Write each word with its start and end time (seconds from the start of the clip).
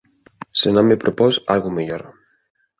Se 0.59 0.69
non 0.75 0.87
me 0.89 0.99
propós 1.03 1.33
algo 1.53 1.75
mellor. 1.77 2.03